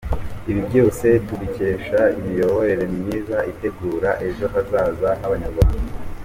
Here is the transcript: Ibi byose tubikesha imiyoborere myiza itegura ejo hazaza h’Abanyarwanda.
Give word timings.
Ibi 0.49 0.61
byose 0.69 1.05
tubikesha 1.27 1.99
imiyoborere 2.19 2.83
myiza 2.95 3.37
itegura 3.51 4.09
ejo 4.27 4.45
hazaza 4.53 5.09
h’Abanyarwanda. 5.19 5.93